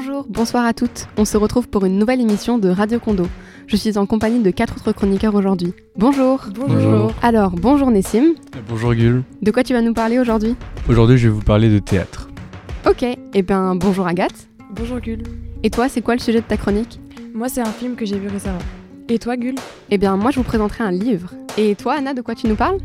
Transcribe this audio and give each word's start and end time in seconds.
Bonjour, 0.00 0.26
bonsoir 0.28 0.64
à 0.64 0.74
toutes. 0.74 1.08
On 1.16 1.24
se 1.24 1.36
retrouve 1.36 1.66
pour 1.66 1.84
une 1.84 1.98
nouvelle 1.98 2.20
émission 2.20 2.56
de 2.56 2.68
Radio 2.68 3.00
Condo. 3.00 3.26
Je 3.66 3.74
suis 3.74 3.98
en 3.98 4.06
compagnie 4.06 4.40
de 4.40 4.50
quatre 4.52 4.76
autres 4.76 4.92
chroniqueurs 4.92 5.34
aujourd'hui. 5.34 5.74
Bonjour. 5.96 6.44
Bonjour. 6.54 7.12
Alors, 7.20 7.50
bonjour 7.50 7.90
Nessim. 7.90 8.34
Bonjour 8.68 8.94
Gul. 8.94 9.24
De 9.42 9.50
quoi 9.50 9.64
tu 9.64 9.72
vas 9.72 9.82
nous 9.82 9.94
parler 9.94 10.20
aujourd'hui? 10.20 10.54
Aujourd'hui, 10.88 11.18
je 11.18 11.26
vais 11.26 11.34
vous 11.34 11.42
parler 11.42 11.68
de 11.68 11.80
théâtre. 11.80 12.28
Ok, 12.88 13.02
et 13.02 13.18
eh 13.34 13.42
ben 13.42 13.74
bonjour 13.74 14.06
Agathe. 14.06 14.46
Bonjour 14.70 15.00
Gul. 15.00 15.24
Et 15.64 15.70
toi, 15.70 15.88
c'est 15.88 16.00
quoi 16.00 16.14
le 16.14 16.20
sujet 16.20 16.42
de 16.42 16.46
ta 16.46 16.56
chronique? 16.56 17.00
Moi, 17.34 17.48
c'est 17.48 17.62
un 17.62 17.72
film 17.72 17.96
que 17.96 18.06
j'ai 18.06 18.20
vu 18.20 18.28
récemment. 18.28 18.62
Et 19.08 19.18
toi, 19.18 19.36
Gul? 19.36 19.56
Eh 19.90 19.98
bien, 19.98 20.16
moi, 20.16 20.30
je 20.30 20.36
vous 20.36 20.44
présenterai 20.44 20.84
un 20.84 20.92
livre. 20.92 21.34
Et 21.56 21.74
toi, 21.74 21.94
Anna, 21.94 22.14
de 22.14 22.22
quoi 22.22 22.36
tu 22.36 22.46
nous 22.46 22.54
parles? 22.54 22.78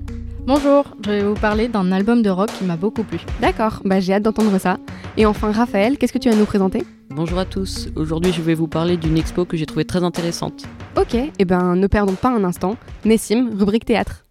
Bonjour, 0.47 0.85
je 1.05 1.11
vais 1.11 1.23
vous 1.23 1.35
parler 1.35 1.67
d'un 1.67 1.91
album 1.91 2.23
de 2.23 2.31
rock 2.31 2.49
qui 2.57 2.65
m'a 2.65 2.75
beaucoup 2.75 3.03
plu. 3.03 3.19
D'accord, 3.39 3.81
bah 3.85 3.99
j'ai 3.99 4.13
hâte 4.13 4.23
d'entendre 4.23 4.57
ça. 4.57 4.79
Et 5.15 5.27
enfin, 5.27 5.51
Raphaël, 5.51 5.99
qu'est-ce 5.99 6.11
que 6.11 6.17
tu 6.17 6.29
vas 6.31 6.35
nous 6.35 6.45
présenter? 6.45 6.83
Bonjour 7.15 7.37
à 7.37 7.45
tous, 7.45 7.89
aujourd'hui 7.95 8.31
je 8.31 8.41
vais 8.41 8.55
vous 8.55 8.67
parler 8.67 8.97
d'une 8.97 9.19
expo 9.19 9.45
que 9.45 9.55
j'ai 9.55 9.67
trouvée 9.67 9.85
très 9.85 10.03
intéressante. 10.03 10.65
Ok, 10.97 11.13
et 11.13 11.31
eh 11.37 11.45
ben 11.45 11.75
ne 11.75 11.85
perdons 11.85 12.15
pas 12.15 12.29
un 12.29 12.43
instant. 12.43 12.75
Nessim, 13.05 13.51
rubrique 13.55 13.85
théâtre. 13.85 14.22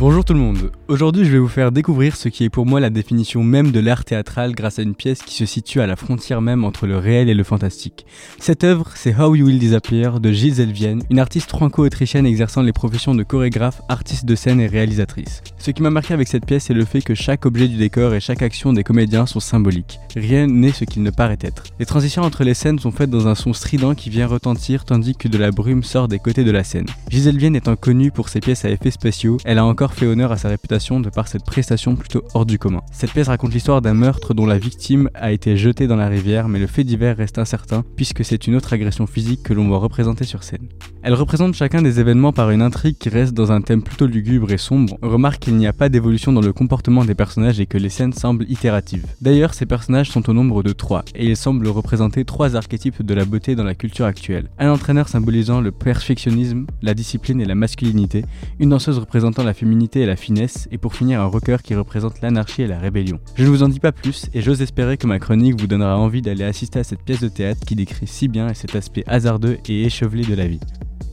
Bonjour 0.00 0.24
tout 0.24 0.32
le 0.32 0.38
monde, 0.38 0.72
aujourd'hui 0.88 1.26
je 1.26 1.30
vais 1.30 1.38
vous 1.38 1.46
faire 1.46 1.72
découvrir 1.72 2.16
ce 2.16 2.30
qui 2.30 2.44
est 2.44 2.48
pour 2.48 2.64
moi 2.64 2.80
la 2.80 2.88
définition 2.88 3.44
même 3.44 3.70
de 3.70 3.80
l'art 3.80 4.06
théâtral 4.06 4.54
grâce 4.54 4.78
à 4.78 4.82
une 4.82 4.94
pièce 4.94 5.20
qui 5.20 5.34
se 5.34 5.44
situe 5.44 5.82
à 5.82 5.86
la 5.86 5.94
frontière 5.94 6.40
même 6.40 6.64
entre 6.64 6.86
le 6.86 6.96
réel 6.96 7.28
et 7.28 7.34
le 7.34 7.44
fantastique. 7.44 8.06
Cette 8.38 8.64
œuvre, 8.64 8.92
c'est 8.94 9.14
How 9.14 9.34
You 9.34 9.44
Will 9.44 9.58
Disappear 9.58 10.18
de 10.18 10.32
Gilles 10.32 10.54
Zelvienne, 10.54 11.02
une 11.10 11.18
artiste 11.18 11.50
franco-autrichienne 11.50 12.24
exerçant 12.24 12.62
les 12.62 12.72
professions 12.72 13.14
de 13.14 13.22
chorégraphe, 13.22 13.82
artiste 13.90 14.24
de 14.24 14.34
scène 14.36 14.58
et 14.58 14.68
réalisatrice. 14.68 15.42
Ce 15.58 15.70
qui 15.70 15.82
m'a 15.82 15.90
marqué 15.90 16.14
avec 16.14 16.28
cette 16.28 16.46
pièce, 16.46 16.64
c'est 16.64 16.72
le 16.72 16.86
fait 16.86 17.02
que 17.02 17.14
chaque 17.14 17.44
objet 17.44 17.68
du 17.68 17.76
décor 17.76 18.14
et 18.14 18.20
chaque 18.20 18.40
action 18.40 18.72
des 18.72 18.84
comédiens 18.84 19.26
sont 19.26 19.38
symboliques. 19.38 20.00
Rien 20.16 20.46
n'est 20.46 20.72
ce 20.72 20.86
qu'il 20.86 21.02
ne 21.02 21.10
paraît 21.10 21.36
être. 21.42 21.64
Les 21.78 21.84
transitions 21.84 22.22
entre 22.22 22.42
les 22.42 22.54
scènes 22.54 22.78
sont 22.78 22.90
faites 22.90 23.10
dans 23.10 23.28
un 23.28 23.34
son 23.34 23.52
strident 23.52 23.94
qui 23.94 24.08
vient 24.08 24.26
retentir 24.26 24.86
tandis 24.86 25.14
que 25.14 25.28
de 25.28 25.36
la 25.36 25.50
brume 25.50 25.82
sort 25.82 26.08
des 26.08 26.20
côtés 26.20 26.44
de 26.44 26.50
la 26.50 26.64
scène. 26.64 26.86
Gisèle 27.10 27.36
Vienne 27.36 27.54
étant 27.54 27.76
connue 27.76 28.10
pour 28.10 28.30
ses 28.30 28.40
pièces 28.40 28.64
à 28.64 28.70
effets 28.70 28.90
spéciaux, 28.90 29.36
elle 29.44 29.58
a 29.58 29.64
encore 29.66 29.89
fait 29.92 30.06
honneur 30.06 30.32
à 30.32 30.36
sa 30.36 30.48
réputation 30.48 31.00
de 31.00 31.10
par 31.10 31.28
cette 31.28 31.44
prestation 31.44 31.96
plutôt 31.96 32.22
hors 32.34 32.46
du 32.46 32.58
commun. 32.58 32.80
Cette 32.92 33.12
pièce 33.12 33.28
raconte 33.28 33.52
l'histoire 33.52 33.82
d'un 33.82 33.94
meurtre 33.94 34.34
dont 34.34 34.46
la 34.46 34.58
victime 34.58 35.10
a 35.14 35.32
été 35.32 35.56
jetée 35.56 35.86
dans 35.86 35.96
la 35.96 36.08
rivière, 36.08 36.48
mais 36.48 36.58
le 36.58 36.66
fait 36.66 36.84
divers 36.84 37.16
reste 37.16 37.38
incertain 37.38 37.84
puisque 37.96 38.24
c'est 38.24 38.46
une 38.46 38.56
autre 38.56 38.72
agression 38.72 39.06
physique 39.06 39.42
que 39.42 39.52
l'on 39.52 39.68
voit 39.68 39.78
représenter 39.78 40.24
sur 40.24 40.42
scène. 40.42 40.68
Elle 41.02 41.14
représente 41.14 41.54
chacun 41.54 41.80
des 41.80 41.98
événements 41.98 42.32
par 42.32 42.50
une 42.50 42.62
intrigue 42.62 42.98
qui 42.98 43.08
reste 43.08 43.32
dans 43.32 43.52
un 43.52 43.62
thème 43.62 43.82
plutôt 43.82 44.06
lugubre 44.06 44.52
et 44.52 44.58
sombre. 44.58 44.98
Remarque 45.02 45.40
qu'il 45.40 45.56
n'y 45.56 45.66
a 45.66 45.72
pas 45.72 45.88
d'évolution 45.88 46.32
dans 46.32 46.40
le 46.40 46.52
comportement 46.52 47.04
des 47.04 47.14
personnages 47.14 47.58
et 47.58 47.66
que 47.66 47.78
les 47.78 47.88
scènes 47.88 48.12
semblent 48.12 48.44
itératives. 48.48 49.06
D'ailleurs, 49.20 49.54
ces 49.54 49.66
personnages 49.66 50.10
sont 50.10 50.28
au 50.28 50.32
nombre 50.32 50.62
de 50.62 50.72
trois, 50.72 51.04
et 51.14 51.26
ils 51.26 51.36
semblent 51.36 51.68
représenter 51.68 52.24
trois 52.24 52.54
archétypes 52.54 53.02
de 53.02 53.14
la 53.14 53.24
beauté 53.24 53.54
dans 53.54 53.64
la 53.64 53.74
culture 53.74 54.04
actuelle. 54.04 54.50
Un 54.58 54.70
entraîneur 54.70 55.08
symbolisant 55.08 55.60
le 55.60 55.72
perfectionnisme, 55.72 56.66
la 56.82 56.94
discipline 56.94 57.40
et 57.40 57.46
la 57.46 57.54
masculinité, 57.54 58.24
une 58.58 58.70
danseuse 58.70 58.98
représentant 58.98 59.42
la 59.42 59.54
féminité 59.54 59.79
et 59.94 60.06
la 60.06 60.16
finesse, 60.16 60.68
et 60.70 60.78
pour 60.78 60.94
finir 60.94 61.20
un 61.20 61.26
rocker 61.26 61.56
qui 61.62 61.74
représente 61.74 62.20
l'anarchie 62.20 62.62
et 62.62 62.66
la 62.66 62.78
rébellion. 62.78 63.18
Je 63.34 63.44
ne 63.44 63.48
vous 63.48 63.62
en 63.62 63.68
dis 63.68 63.80
pas 63.80 63.92
plus, 63.92 64.26
et 64.34 64.40
j'ose 64.40 64.62
espérer 64.62 64.96
que 64.96 65.06
ma 65.06 65.18
chronique 65.18 65.60
vous 65.60 65.66
donnera 65.66 65.96
envie 65.96 66.22
d'aller 66.22 66.44
assister 66.44 66.78
à 66.78 66.84
cette 66.84 67.02
pièce 67.02 67.20
de 67.20 67.28
théâtre 67.28 67.60
qui 67.66 67.74
décrit 67.74 68.06
si 68.06 68.28
bien 68.28 68.52
cet 68.54 68.74
aspect 68.76 69.04
hasardeux 69.06 69.58
et 69.68 69.84
échevelé 69.84 70.24
de 70.24 70.34
la 70.34 70.46
vie. 70.46 70.60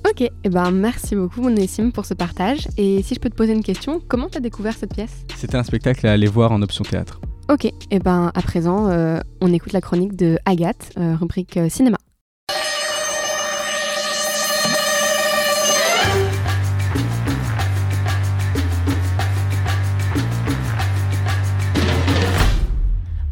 Ok, 0.10 0.22
et 0.22 0.32
eh 0.44 0.50
ben 0.50 0.72
merci 0.72 1.16
beaucoup 1.16 1.50
Nessim 1.50 1.92
pour 1.92 2.06
ce 2.06 2.14
partage. 2.14 2.68
Et 2.78 3.02
si 3.04 3.14
je 3.14 3.20
peux 3.20 3.30
te 3.30 3.36
poser 3.36 3.54
une 3.54 3.64
question, 3.64 4.02
comment 4.08 4.30
t'as 4.30 4.40
découvert 4.40 4.74
cette 4.74 4.94
pièce? 4.94 5.26
C'était 5.36 5.58
un 5.58 5.64
spectacle 5.64 6.08
à 6.08 6.12
aller 6.14 6.28
voir 6.28 6.52
en 6.52 6.62
option 6.62 6.84
théâtre. 6.84 7.20
Ok, 7.50 7.66
et 7.66 7.74
eh 7.92 8.00
ben 8.00 8.32
à 8.34 8.42
présent, 8.42 8.90
euh, 8.90 9.20
on 9.42 9.54
écoute 9.54 9.74
la 9.74 9.82
chronique 9.82 10.16
de 10.16 10.38
Agathe, 10.46 10.92
euh, 10.98 11.16
rubrique 11.16 11.58
euh, 11.58 11.70
cinéma. 11.70 11.98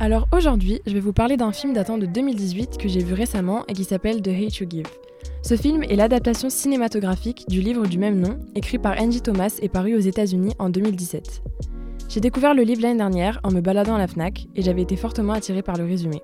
Alors 0.06 0.28
aujourd'hui, 0.32 0.82
je 0.86 0.94
vais 0.94 1.00
vous 1.00 1.14
parler 1.14 1.36
d'un 1.36 1.52
film 1.52 1.74
datant 1.74 1.98
de 1.98 2.06
2018 2.06 2.78
que 2.78 2.88
j'ai 2.88 3.04
vu 3.04 3.16
récemment 3.16 3.66
et 3.68 3.74
qui 3.74 3.84
s'appelle 3.84 4.22
The 4.22 4.28
Hate 4.28 4.58
You 4.58 4.68
Give. 4.70 4.86
Ce 5.42 5.58
film 5.58 5.82
est 5.82 5.96
l'adaptation 5.96 6.52
cinématographique 6.52 7.46
du 7.50 7.60
livre 7.60 7.88
du 7.88 7.98
même 7.98 8.20
nom, 8.20 8.38
écrit 8.54 8.78
par 8.78 9.02
Angie 9.02 9.22
Thomas 9.22 9.58
et 9.64 9.68
paru 9.68 9.96
aux 9.96 10.00
États-Unis 10.00 10.54
en 10.60 10.70
2017. 10.70 11.42
J'ai 12.08 12.20
découvert 12.20 12.54
le 12.54 12.62
livre 12.62 12.84
l'année 12.84 13.00
dernière 13.00 13.40
en 13.42 13.50
me 13.50 13.62
baladant 13.62 13.96
à 13.96 13.98
la 13.98 14.06
Fnac 14.06 14.46
et 14.56 14.62
j'avais 14.62 14.84
été 14.84 14.96
fortement 14.96 15.34
attirée 15.34 15.64
par 15.64 15.76
le 15.76 15.86
résumé. 15.86 16.22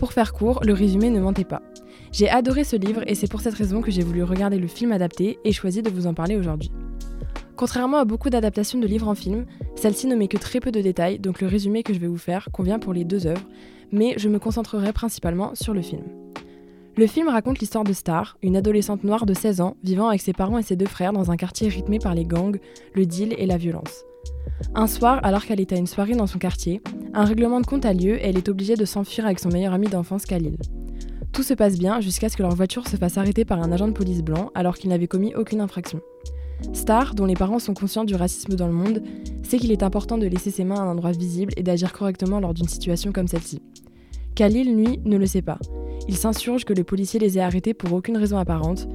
Pour 0.00 0.12
faire 0.12 0.32
court, 0.32 0.64
le 0.64 0.72
résumé 0.72 1.08
ne 1.08 1.20
mentait 1.20 1.44
pas. 1.44 1.62
J'ai 2.10 2.28
adoré 2.28 2.64
ce 2.64 2.74
livre 2.74 3.04
et 3.06 3.14
c'est 3.14 3.30
pour 3.30 3.40
cette 3.40 3.54
raison 3.54 3.82
que 3.82 3.92
j'ai 3.92 4.02
voulu 4.02 4.24
regarder 4.24 4.58
le 4.58 4.66
film 4.66 4.90
adapté 4.90 5.38
et 5.44 5.52
choisi 5.52 5.80
de 5.80 5.90
vous 5.90 6.08
en 6.08 6.14
parler 6.14 6.34
aujourd'hui. 6.34 6.72
Contrairement 7.56 7.96
à 7.96 8.04
beaucoup 8.04 8.28
d'adaptations 8.28 8.78
de 8.78 8.86
livres 8.86 9.08
en 9.08 9.14
film, 9.14 9.46
celle-ci 9.76 10.06
ne 10.06 10.14
met 10.14 10.28
que 10.28 10.36
très 10.36 10.60
peu 10.60 10.70
de 10.70 10.82
détails, 10.82 11.18
donc 11.18 11.40
le 11.40 11.46
résumé 11.46 11.82
que 11.82 11.94
je 11.94 11.98
vais 11.98 12.06
vous 12.06 12.18
faire 12.18 12.48
convient 12.52 12.78
pour 12.78 12.92
les 12.92 13.04
deux 13.04 13.26
œuvres, 13.26 13.48
mais 13.90 14.14
je 14.18 14.28
me 14.28 14.38
concentrerai 14.38 14.92
principalement 14.92 15.54
sur 15.54 15.72
le 15.72 15.80
film. 15.80 16.02
Le 16.98 17.06
film 17.06 17.28
raconte 17.28 17.58
l'histoire 17.58 17.84
de 17.84 17.94
Star, 17.94 18.36
une 18.42 18.56
adolescente 18.56 19.04
noire 19.04 19.24
de 19.24 19.32
16 19.32 19.62
ans 19.62 19.76
vivant 19.82 20.08
avec 20.08 20.20
ses 20.20 20.34
parents 20.34 20.58
et 20.58 20.62
ses 20.62 20.76
deux 20.76 20.86
frères 20.86 21.12
dans 21.12 21.30
un 21.30 21.36
quartier 21.36 21.68
rythmé 21.68 21.98
par 21.98 22.14
les 22.14 22.24
gangs, 22.24 22.58
le 22.94 23.06
deal 23.06 23.34
et 23.38 23.46
la 23.46 23.56
violence. 23.56 24.04
Un 24.74 24.86
soir, 24.86 25.20
alors 25.22 25.44
qu'elle 25.44 25.60
est 25.60 25.72
à 25.72 25.76
une 25.76 25.86
soirée 25.86 26.14
dans 26.14 26.26
son 26.26 26.38
quartier, 26.38 26.82
un 27.14 27.24
règlement 27.24 27.60
de 27.60 27.66
compte 27.66 27.86
a 27.86 27.94
lieu 27.94 28.16
et 28.16 28.28
elle 28.28 28.38
est 28.38 28.48
obligée 28.50 28.76
de 28.76 28.84
s'enfuir 28.84 29.24
avec 29.24 29.38
son 29.38 29.48
meilleur 29.48 29.72
ami 29.72 29.88
d'enfance 29.88 30.26
Khalil. 30.26 30.56
Tout 31.32 31.42
se 31.42 31.54
passe 31.54 31.78
bien 31.78 32.00
jusqu'à 32.00 32.28
ce 32.28 32.36
que 32.36 32.42
leur 32.42 32.54
voiture 32.54 32.86
se 32.88 32.96
fasse 32.96 33.18
arrêter 33.18 33.44
par 33.44 33.62
un 33.62 33.72
agent 33.72 33.88
de 33.88 33.92
police 33.92 34.22
blanc 34.22 34.50
alors 34.54 34.76
qu'il 34.76 34.90
n'avait 34.90 35.06
commis 35.06 35.34
aucune 35.34 35.60
infraction. 35.60 36.00
Star, 36.72 37.14
dont 37.14 37.26
les 37.26 37.34
parents 37.34 37.58
sont 37.58 37.74
conscients 37.74 38.04
du 38.04 38.14
racisme 38.14 38.54
dans 38.54 38.66
le 38.66 38.72
monde, 38.72 39.02
sait 39.42 39.58
qu'il 39.58 39.72
est 39.72 39.82
important 39.82 40.18
de 40.18 40.26
laisser 40.26 40.50
ses 40.50 40.64
mains 40.64 40.76
à 40.76 40.82
un 40.82 40.90
endroit 40.90 41.12
visible 41.12 41.52
et 41.56 41.62
d'agir 41.62 41.92
correctement 41.92 42.40
lors 42.40 42.54
d'une 42.54 42.68
situation 42.68 43.12
comme 43.12 43.28
celle-ci. 43.28 43.62
Khalil, 44.34 44.76
lui, 44.76 45.00
ne 45.04 45.16
le 45.16 45.26
sait 45.26 45.42
pas. 45.42 45.58
Il 46.08 46.16
s'insurge 46.16 46.64
que 46.64 46.72
le 46.72 46.84
policier 46.84 47.18
les 47.18 47.38
ait 47.38 47.42
arrêtés 47.42 47.74
pour 47.74 47.92
aucune 47.92 48.16
raison 48.16 48.38
apparente, 48.38 48.88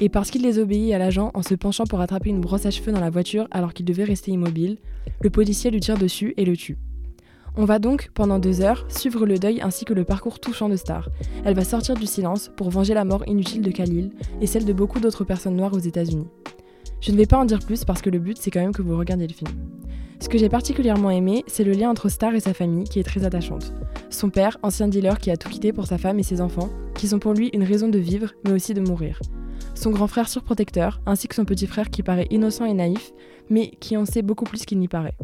et 0.00 0.08
parce 0.08 0.30
qu'il 0.30 0.42
les 0.42 0.58
obéit 0.58 0.92
à 0.92 0.98
l'agent 0.98 1.30
en 1.34 1.42
se 1.42 1.54
penchant 1.54 1.84
pour 1.84 2.00
attraper 2.00 2.30
une 2.30 2.40
brosse 2.40 2.66
à 2.66 2.70
cheveux 2.70 2.92
dans 2.92 3.00
la 3.00 3.10
voiture 3.10 3.48
alors 3.50 3.72
qu'il 3.72 3.86
devait 3.86 4.04
rester 4.04 4.30
immobile, 4.30 4.78
le 5.20 5.30
policier 5.30 5.70
lui 5.70 5.80
tire 5.80 5.98
dessus 5.98 6.34
et 6.36 6.44
le 6.44 6.56
tue. 6.56 6.78
On 7.58 7.64
va 7.64 7.78
donc, 7.78 8.10
pendant 8.12 8.38
deux 8.38 8.60
heures, 8.60 8.84
suivre 8.90 9.24
le 9.24 9.38
deuil 9.38 9.62
ainsi 9.62 9.86
que 9.86 9.94
le 9.94 10.04
parcours 10.04 10.40
touchant 10.40 10.68
de 10.68 10.76
Star. 10.76 11.08
Elle 11.44 11.54
va 11.54 11.64
sortir 11.64 11.94
du 11.94 12.04
silence 12.04 12.50
pour 12.54 12.68
venger 12.68 12.92
la 12.92 13.06
mort 13.06 13.24
inutile 13.26 13.62
de 13.62 13.70
Khalil 13.70 14.10
et 14.42 14.46
celle 14.46 14.66
de 14.66 14.74
beaucoup 14.74 15.00
d'autres 15.00 15.24
personnes 15.24 15.56
noires 15.56 15.72
aux 15.72 15.78
États-Unis. 15.78 16.26
Je 17.00 17.12
ne 17.12 17.16
vais 17.16 17.26
pas 17.26 17.38
en 17.38 17.44
dire 17.44 17.60
plus 17.60 17.84
parce 17.84 18.02
que 18.02 18.10
le 18.10 18.18
but 18.18 18.38
c'est 18.38 18.50
quand 18.50 18.60
même 18.60 18.72
que 18.72 18.82
vous 18.82 18.96
regardiez 18.96 19.26
le 19.26 19.34
film. 19.34 19.50
Ce 20.18 20.28
que 20.28 20.38
j'ai 20.38 20.48
particulièrement 20.48 21.10
aimé, 21.10 21.44
c'est 21.46 21.64
le 21.64 21.72
lien 21.72 21.90
entre 21.90 22.08
Star 22.08 22.34
et 22.34 22.40
sa 22.40 22.54
famille 22.54 22.84
qui 22.84 22.98
est 22.98 23.04
très 23.04 23.24
attachante. 23.24 23.74
Son 24.08 24.30
père, 24.30 24.56
ancien 24.62 24.88
dealer 24.88 25.18
qui 25.18 25.30
a 25.30 25.36
tout 25.36 25.50
quitté 25.50 25.72
pour 25.72 25.86
sa 25.86 25.98
femme 25.98 26.18
et 26.18 26.22
ses 26.22 26.40
enfants, 26.40 26.70
qui 26.94 27.06
sont 27.06 27.18
pour 27.18 27.34
lui 27.34 27.50
une 27.52 27.64
raison 27.64 27.88
de 27.88 27.98
vivre 27.98 28.32
mais 28.44 28.52
aussi 28.52 28.72
de 28.72 28.80
mourir. 28.80 29.20
Son 29.74 29.90
grand 29.90 30.06
frère 30.06 30.28
surprotecteur, 30.28 31.00
ainsi 31.04 31.28
que 31.28 31.34
son 31.34 31.44
petit 31.44 31.66
frère 31.66 31.90
qui 31.90 32.02
paraît 32.02 32.28
innocent 32.30 32.64
et 32.64 32.72
naïf, 32.72 33.12
mais 33.50 33.72
qui 33.78 33.96
en 33.96 34.06
sait 34.06 34.22
beaucoup 34.22 34.44
plus 34.44 34.64
qu'il 34.64 34.78
n'y 34.78 34.88
paraît. 34.88 35.16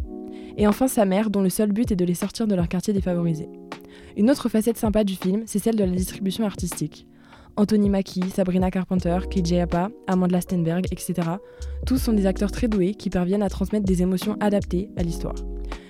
Et 0.59 0.67
enfin 0.67 0.89
sa 0.89 1.07
mère, 1.07 1.31
dont 1.31 1.41
le 1.41 1.49
seul 1.49 1.73
but 1.73 1.91
est 1.91 1.97
de 1.97 2.05
les 2.05 2.15
sortir 2.15 2.47
de 2.47 2.55
leur 2.55 2.69
quartier 2.69 2.93
défavorisé. 2.93 3.49
Une 4.17 4.31
autre 4.31 4.51
facette 4.51 4.77
sympa 4.77 5.05
du 5.05 5.17
film, 5.17 5.43
c'est 5.47 5.59
celle 5.59 5.77
de 5.77 5.85
la 5.85 5.91
distribution 5.91 6.45
artistique. 6.45 7.07
Anthony 7.57 7.91
Mackie, 7.91 8.29
Sabrina 8.31 8.71
Carpenter, 8.71 9.19
KJ 9.31 9.55
Apa, 9.55 9.91
Amanda 10.07 10.41
Stenberg, 10.41 10.87
etc. 10.91 11.15
Tous 11.87 11.99
sont 11.99 12.13
des 12.13 12.27
acteurs 12.27 12.51
très 12.51 12.69
doués 12.69 12.95
qui 12.95 13.11
parviennent 13.11 13.43
à 13.43 13.49
transmettre 13.49 13.85
des 13.85 14.03
émotions 14.03 14.37
adaptées 14.41 14.89
à 14.97 15.03
l'histoire. 15.03 15.35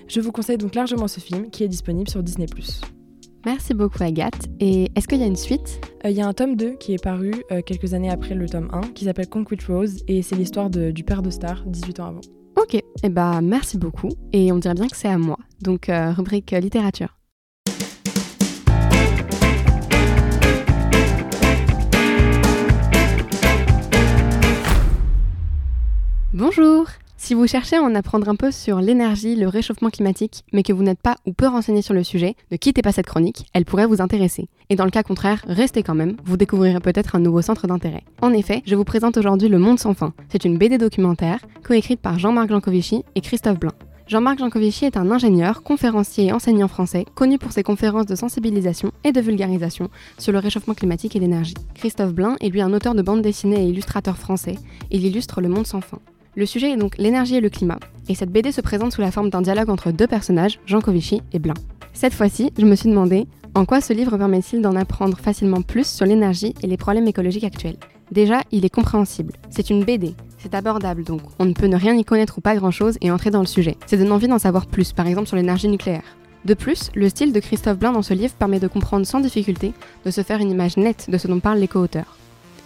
Je 0.07 0.19
vous 0.19 0.31
conseille 0.31 0.57
donc 0.57 0.75
largement 0.75 1.07
ce 1.07 1.19
film 1.19 1.49
qui 1.49 1.63
est 1.63 1.67
disponible 1.67 2.09
sur 2.09 2.21
Disney⁇ 2.21 2.45
Merci 3.45 3.73
beaucoup 3.73 4.01
Agathe. 4.01 4.47
Et 4.59 4.89
est-ce 4.95 5.07
qu'il 5.07 5.19
y 5.19 5.23
a 5.23 5.27
une 5.27 5.35
suite? 5.35 5.81
Euh, 6.05 6.09
Il 6.09 6.15
y 6.15 6.21
a 6.21 6.27
un 6.27 6.33
tome 6.33 6.55
2 6.55 6.75
qui 6.79 6.93
est 6.93 7.03
paru 7.03 7.33
euh, 7.51 7.61
quelques 7.61 7.93
années 7.93 8.09
après 8.09 8.35
le 8.35 8.47
tome 8.47 8.69
1 8.71 8.81
qui 8.93 9.05
s'appelle 9.05 9.27
Concrete 9.27 9.63
Rose 9.63 10.03
et 10.07 10.21
c'est 10.21 10.35
l'histoire 10.35 10.69
du 10.69 11.03
père 11.03 11.21
de 11.21 11.29
Star 11.29 11.63
18 11.65 11.99
ans 11.99 12.05
avant. 12.07 12.21
Ok, 12.61 12.75
et 12.75 12.83
eh 13.03 13.09
bah 13.09 13.41
merci 13.41 13.77
beaucoup. 13.77 14.09
Et 14.31 14.51
on 14.51 14.59
dirait 14.59 14.75
bien 14.75 14.87
que 14.87 14.95
c'est 14.95 15.09
à 15.09 15.17
moi. 15.17 15.37
Donc 15.61 15.89
euh, 15.89 16.11
rubrique 16.11 16.51
littérature. 16.51 17.17
Si 27.25 27.35
vous 27.35 27.47
cherchez 27.47 27.77
à 27.77 27.81
en 27.81 27.95
apprendre 27.95 28.27
un 28.27 28.35
peu 28.35 28.51
sur 28.51 28.81
l'énergie, 28.81 29.37
le 29.37 29.47
réchauffement 29.47 29.89
climatique, 29.89 30.43
mais 30.51 30.61
que 30.61 30.73
vous 30.73 30.83
n'êtes 30.83 30.99
pas 30.99 31.15
ou 31.25 31.31
peu 31.31 31.47
renseigné 31.47 31.81
sur 31.81 31.93
le 31.93 32.03
sujet, 32.03 32.35
ne 32.51 32.57
quittez 32.57 32.81
pas 32.81 32.91
cette 32.91 33.05
chronique, 33.05 33.45
elle 33.53 33.63
pourrait 33.63 33.85
vous 33.85 34.01
intéresser. 34.01 34.49
Et 34.69 34.75
dans 34.75 34.83
le 34.83 34.91
cas 34.91 35.03
contraire, 35.03 35.41
restez 35.47 35.83
quand 35.83 35.95
même, 35.95 36.17
vous 36.25 36.35
découvrirez 36.35 36.81
peut-être 36.81 37.15
un 37.15 37.21
nouveau 37.21 37.41
centre 37.41 37.65
d'intérêt. 37.65 38.03
En 38.21 38.33
effet, 38.33 38.61
je 38.65 38.75
vous 38.75 38.83
présente 38.83 39.15
aujourd'hui 39.15 39.47
Le 39.47 39.57
Monde 39.57 39.79
sans 39.79 39.93
fin. 39.93 40.11
C'est 40.27 40.43
une 40.43 40.57
BD 40.57 40.77
documentaire, 40.77 41.39
coécrite 41.63 42.01
par 42.01 42.19
Jean-Marc 42.19 42.49
Jancovici 42.49 43.05
et 43.15 43.21
Christophe 43.21 43.57
Blain. 43.57 43.71
Jean-Marc 44.05 44.39
Jancovici 44.39 44.83
est 44.83 44.97
un 44.97 45.09
ingénieur, 45.09 45.63
conférencier 45.63 46.25
et 46.25 46.33
enseignant 46.33 46.67
français, 46.67 47.05
connu 47.15 47.37
pour 47.37 47.53
ses 47.53 47.63
conférences 47.63 48.05
de 48.05 48.15
sensibilisation 48.15 48.91
et 49.05 49.13
de 49.13 49.21
vulgarisation 49.21 49.89
sur 50.17 50.33
le 50.33 50.39
réchauffement 50.39 50.73
climatique 50.73 51.15
et 51.15 51.19
l'énergie. 51.19 51.53
Christophe 51.73 52.13
Blain 52.13 52.35
est 52.41 52.49
lui 52.49 52.59
un 52.59 52.73
auteur 52.73 52.95
de 52.95 53.01
bande 53.01 53.21
dessinée 53.21 53.63
et 53.63 53.69
illustrateur 53.69 54.17
français. 54.17 54.55
Il 54.91 55.05
illustre 55.05 55.39
Le 55.39 55.47
Monde 55.47 55.67
sans 55.67 55.79
fin. 55.79 55.99
Le 56.35 56.47
sujet 56.47 56.71
est 56.71 56.77
donc 56.77 56.97
l'énergie 56.97 57.35
et 57.35 57.41
le 57.41 57.49
climat, 57.49 57.77
et 58.09 58.15
cette 58.15 58.31
BD 58.31 58.51
se 58.51 58.61
présente 58.61 58.91
sous 58.91 59.01
la 59.01 59.11
forme 59.11 59.29
d'un 59.29 59.43
dialogue 59.43 59.69
entre 59.69 59.91
deux 59.91 60.07
personnages, 60.07 60.59
Jean 60.65 60.81
Covici 60.81 61.21
et 61.31 61.37
Blin. 61.37 61.53
Cette 61.93 62.15
fois-ci, 62.15 62.51
je 62.57 62.65
me 62.65 62.73
suis 62.73 62.89
demandé 62.89 63.27
en 63.53 63.65
quoi 63.65 63.81
ce 63.81 63.93
livre 63.93 64.17
permet-il 64.17 64.63
d'en 64.63 64.75
apprendre 64.75 65.19
facilement 65.19 65.61
plus 65.61 65.85
sur 65.85 66.07
l'énergie 66.07 66.55
et 66.63 66.67
les 66.67 66.75
problèmes 66.75 67.07
écologiques 67.07 67.43
actuels. 67.43 67.77
Déjà, 68.11 68.41
il 68.51 68.65
est 68.65 68.73
compréhensible. 68.73 69.33
C'est 69.51 69.69
une 69.69 69.83
BD, 69.83 70.15
c'est 70.39 70.55
abordable 70.55 71.03
donc, 71.03 71.21
on 71.37 71.45
ne 71.45 71.53
peut 71.53 71.67
ne 71.67 71.77
rien 71.77 71.95
y 71.95 72.03
connaître 72.03 72.39
ou 72.39 72.41
pas 72.41 72.55
grand-chose 72.55 72.97
et 73.01 73.11
entrer 73.11 73.29
dans 73.29 73.41
le 73.41 73.45
sujet. 73.45 73.77
C'est 73.85 73.97
donne 73.97 74.11
envie 74.11 74.27
d'en 74.27 74.39
savoir 74.39 74.65
plus, 74.65 74.91
par 74.91 75.05
exemple 75.05 75.27
sur 75.27 75.37
l'énergie 75.37 75.67
nucléaire. 75.67 76.17
De 76.45 76.55
plus, 76.55 76.89
le 76.95 77.09
style 77.09 77.31
de 77.31 77.39
Christophe 77.39 77.77
Blin 77.77 77.91
dans 77.91 78.01
ce 78.01 78.15
livre 78.15 78.33
permet 78.33 78.59
de 78.59 78.67
comprendre 78.67 79.05
sans 79.05 79.19
difficulté, 79.19 79.71
de 80.03 80.09
se 80.09 80.23
faire 80.23 80.39
une 80.39 80.49
image 80.49 80.77
nette 80.77 81.11
de 81.11 81.17
ce 81.19 81.27
dont 81.27 81.39
parle 81.39 81.59
l'éco-auteur. 81.59 82.17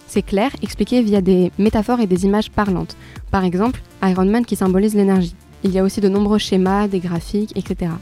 C'est 0.08 0.22
clair, 0.22 0.50
expliqué 0.62 1.02
via 1.02 1.20
des 1.20 1.52
métaphores 1.58 2.00
et 2.00 2.06
des 2.06 2.24
images 2.24 2.50
parlantes. 2.50 2.96
Par 3.30 3.44
exemple, 3.44 3.82
Iron 4.02 4.24
Man 4.24 4.46
qui 4.46 4.56
symbolise 4.56 4.94
l'énergie. 4.94 5.34
Il 5.64 5.70
y 5.70 5.78
a 5.78 5.84
aussi 5.84 6.00
de 6.00 6.08
nombreux 6.08 6.38
schémas, 6.38 6.88
des 6.88 6.98
graphiques, 6.98 7.54
etc. 7.56 7.92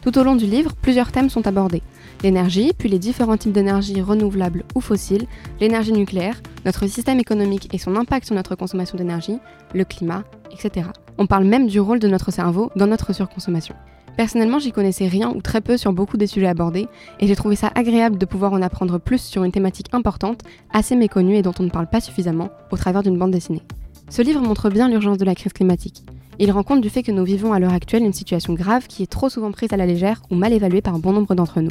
Tout 0.00 0.18
au 0.18 0.24
long 0.24 0.34
du 0.34 0.46
livre, 0.46 0.74
plusieurs 0.74 1.12
thèmes 1.12 1.30
sont 1.30 1.46
abordés. 1.46 1.82
L'énergie, 2.24 2.72
puis 2.76 2.88
les 2.88 2.98
différents 2.98 3.36
types 3.36 3.52
d'énergie 3.52 4.00
renouvelables 4.00 4.64
ou 4.74 4.80
fossiles, 4.80 5.26
l'énergie 5.60 5.92
nucléaire, 5.92 6.42
notre 6.64 6.88
système 6.88 7.20
économique 7.20 7.72
et 7.72 7.78
son 7.78 7.94
impact 7.94 8.26
sur 8.26 8.34
notre 8.34 8.56
consommation 8.56 8.98
d'énergie, 8.98 9.38
le 9.72 9.84
climat, 9.84 10.24
etc. 10.50 10.88
On 11.16 11.28
parle 11.28 11.44
même 11.44 11.68
du 11.68 11.78
rôle 11.78 12.00
de 12.00 12.08
notre 12.08 12.32
cerveau 12.32 12.72
dans 12.74 12.88
notre 12.88 13.12
surconsommation. 13.12 13.76
Personnellement, 14.16 14.58
j'y 14.58 14.72
connaissais 14.72 15.06
rien 15.06 15.30
ou 15.30 15.40
très 15.40 15.60
peu 15.60 15.76
sur 15.76 15.92
beaucoup 15.92 16.16
des 16.16 16.26
sujets 16.26 16.46
abordés, 16.46 16.86
et 17.18 17.26
j'ai 17.26 17.36
trouvé 17.36 17.56
ça 17.56 17.70
agréable 17.74 18.18
de 18.18 18.26
pouvoir 18.26 18.52
en 18.52 18.60
apprendre 18.60 18.98
plus 18.98 19.22
sur 19.22 19.42
une 19.42 19.52
thématique 19.52 19.88
importante, 19.92 20.42
assez 20.72 20.96
méconnue 20.96 21.36
et 21.36 21.42
dont 21.42 21.54
on 21.58 21.62
ne 21.62 21.70
parle 21.70 21.88
pas 21.88 22.00
suffisamment, 22.00 22.50
au 22.70 22.76
travers 22.76 23.02
d'une 23.02 23.18
bande 23.18 23.30
dessinée. 23.30 23.62
Ce 24.10 24.20
livre 24.20 24.42
montre 24.42 24.68
bien 24.68 24.88
l'urgence 24.88 25.16
de 25.16 25.24
la 25.24 25.34
crise 25.34 25.54
climatique. 25.54 26.04
Il 26.38 26.50
rend 26.50 26.62
compte 26.62 26.80
du 26.80 26.90
fait 26.90 27.02
que 27.02 27.12
nous 27.12 27.24
vivons 27.24 27.52
à 27.52 27.58
l'heure 27.58 27.72
actuelle 27.72 28.02
une 28.02 28.12
situation 28.12 28.52
grave 28.52 28.86
qui 28.86 29.02
est 29.02 29.10
trop 29.10 29.28
souvent 29.28 29.52
prise 29.52 29.72
à 29.72 29.76
la 29.76 29.86
légère 29.86 30.22
ou 30.30 30.34
mal 30.34 30.52
évaluée 30.52 30.82
par 30.82 30.98
bon 30.98 31.12
nombre 31.12 31.34
d'entre 31.34 31.60
nous. 31.60 31.70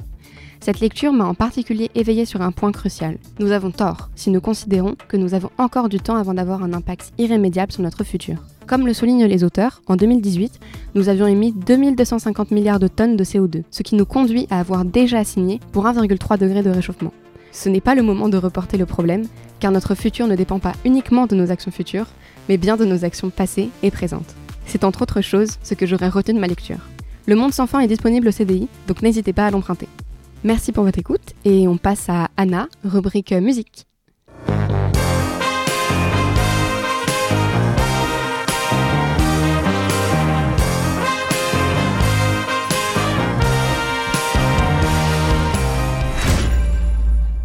Cette 0.60 0.80
lecture 0.80 1.12
m'a 1.12 1.26
en 1.26 1.34
particulier 1.34 1.90
éveillé 1.96 2.26
sur 2.26 2.42
un 2.42 2.52
point 2.52 2.72
crucial. 2.72 3.18
Nous 3.40 3.52
avons 3.52 3.72
tort 3.72 4.10
si 4.16 4.30
nous 4.30 4.42
considérons 4.42 4.96
que 5.08 5.18
nous 5.18 5.34
avons 5.34 5.50
encore 5.58 5.90
du 5.90 6.00
temps 6.00 6.16
avant 6.16 6.36
d'avoir 6.36 6.64
un 6.64 6.74
impact 6.74 7.12
irrémédiable 7.18 7.72
sur 7.72 7.82
notre 7.82 8.04
futur. 8.04 8.38
Comme 8.72 8.88
le 8.88 8.94
soulignent 8.94 9.26
les 9.26 9.44
auteurs, 9.44 9.82
en 9.88 9.98
2018, 9.98 10.62
nous 10.96 11.10
avions 11.10 11.28
émis 11.28 11.52
2250 11.52 12.52
milliards 12.52 12.80
de 12.80 12.88
tonnes 12.88 13.18
de 13.18 13.24
CO2, 13.26 13.64
ce 13.70 13.84
qui 13.84 13.96
nous 13.96 14.06
conduit 14.06 14.48
à 14.50 14.62
avoir 14.62 14.86
déjà 14.86 15.26
signé 15.26 15.60
pour 15.74 15.84
1,3 15.86 16.38
degré 16.38 16.64
de 16.64 16.70
réchauffement. 16.70 17.12
Ce 17.52 17.68
n'est 17.68 17.82
pas 17.82 17.96
le 17.96 18.02
moment 18.02 18.30
de 18.30 18.38
reporter 18.38 18.78
le 18.78 18.86
problème, 18.86 19.26
car 19.60 19.74
notre 19.74 19.94
futur 19.94 20.26
ne 20.26 20.38
dépend 20.38 20.60
pas 20.60 20.72
uniquement 20.86 21.26
de 21.26 21.36
nos 21.36 21.52
actions 21.52 21.70
futures, 21.70 22.08
mais 22.48 22.56
bien 22.56 22.78
de 22.78 22.86
nos 22.86 23.04
actions 23.04 23.30
passées 23.30 23.68
et 23.84 23.92
présentes. 23.92 24.36
C'est 24.66 24.86
entre 24.86 25.02
autres 25.02 25.20
choses 25.20 25.58
ce 25.64 25.74
que 25.74 25.86
j'aurais 25.86 26.08
retenu 26.08 26.36
de 26.36 26.40
ma 26.40 26.48
lecture. 26.48 26.80
Le 27.26 27.36
Monde 27.36 27.52
sans 27.52 27.68
fin 27.68 27.82
est 27.82 27.88
disponible 27.88 28.30
au 28.30 28.32
CDI, 28.32 28.70
donc 28.88 29.02
n'hésitez 29.02 29.34
pas 29.34 29.48
à 29.48 29.52
l'emprunter. 29.52 29.90
Merci 30.46 30.72
pour 30.72 30.86
votre 30.86 30.98
écoute 30.98 31.34
et 31.44 31.68
on 31.68 31.76
passe 31.76 32.08
à 32.08 32.30
Anna, 32.38 32.70
rubrique 32.86 33.34
musique. 33.34 33.86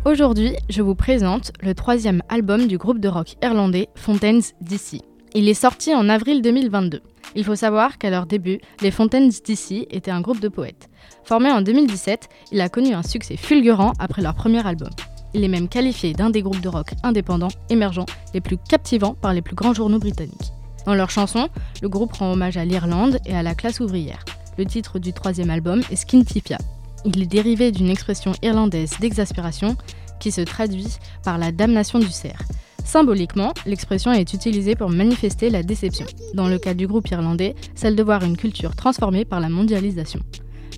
Aujourd'hui, 0.06 0.54
je 0.68 0.82
vous 0.82 0.94
présente 0.94 1.50
le 1.60 1.74
troisième 1.74 2.22
album 2.28 2.68
du 2.68 2.78
groupe 2.78 3.00
de 3.00 3.08
rock 3.08 3.34
irlandais 3.42 3.88
Fontaines 3.96 4.42
DC. 4.60 5.00
Il 5.34 5.48
est 5.48 5.54
sorti 5.54 5.96
en 5.96 6.08
avril 6.08 6.42
2022. 6.42 7.02
Il 7.34 7.42
faut 7.42 7.56
savoir 7.56 7.98
qu'à 7.98 8.08
leur 8.08 8.26
début, 8.26 8.60
les 8.82 8.92
Fontaines 8.92 9.30
DC 9.30 9.88
étaient 9.90 10.12
un 10.12 10.20
groupe 10.20 10.38
de 10.38 10.46
poètes. 10.46 10.88
Formé 11.24 11.50
en 11.50 11.60
2017, 11.60 12.28
il 12.52 12.60
a 12.60 12.68
connu 12.68 12.94
un 12.94 13.02
succès 13.02 13.36
fulgurant 13.36 13.94
après 13.98 14.22
leur 14.22 14.36
premier 14.36 14.64
album. 14.64 14.90
Il 15.34 15.42
est 15.42 15.48
même 15.48 15.68
qualifié 15.68 16.12
d'un 16.12 16.30
des 16.30 16.42
groupes 16.42 16.60
de 16.60 16.68
rock 16.68 16.92
indépendants, 17.02 17.48
émergents, 17.68 18.06
les 18.32 18.40
plus 18.40 18.58
captivants 18.58 19.14
par 19.14 19.34
les 19.34 19.42
plus 19.42 19.56
grands 19.56 19.74
journaux 19.74 19.98
britanniques. 19.98 20.52
Dans 20.86 20.94
leurs 20.94 21.10
chansons, 21.10 21.48
le 21.82 21.88
groupe 21.88 22.12
rend 22.12 22.30
hommage 22.30 22.56
à 22.56 22.64
l'Irlande 22.64 23.18
et 23.26 23.34
à 23.34 23.42
la 23.42 23.56
classe 23.56 23.80
ouvrière. 23.80 24.24
Le 24.56 24.66
titre 24.66 25.00
du 25.00 25.12
troisième 25.12 25.50
album 25.50 25.82
est 25.90 25.96
Skintifia. 25.96 26.58
Il 27.06 27.22
est 27.22 27.26
dérivé 27.26 27.70
d'une 27.70 27.88
expression 27.88 28.32
irlandaise 28.42 28.94
d'exaspération 29.00 29.76
qui 30.18 30.32
se 30.32 30.40
traduit 30.40 30.88
par 31.22 31.38
la 31.38 31.52
damnation 31.52 32.00
du 32.00 32.10
cerf. 32.10 32.42
Symboliquement, 32.84 33.54
l'expression 33.64 34.12
est 34.12 34.32
utilisée 34.32 34.74
pour 34.74 34.90
manifester 34.90 35.48
la 35.48 35.62
déception, 35.62 36.06
dans 36.34 36.48
le 36.48 36.58
cas 36.58 36.74
du 36.74 36.86
groupe 36.86 37.08
irlandais, 37.08 37.54
celle 37.74 37.94
de 37.94 38.02
voir 38.02 38.24
une 38.24 38.36
culture 38.36 38.74
transformée 38.74 39.24
par 39.24 39.40
la 39.40 39.48
mondialisation. 39.48 40.20